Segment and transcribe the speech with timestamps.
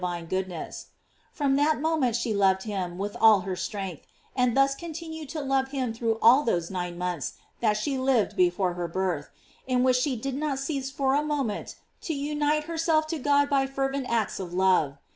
[0.01, 0.43] GLORIES OF MARY
[1.75, 7.99] 385 strength, and thus continued to love him through all those nine months that she
[7.99, 9.29] lived before her birth,
[9.67, 13.67] in which she did not cease for a moment to unite herself to God by
[13.67, 14.97] fervent acts of love.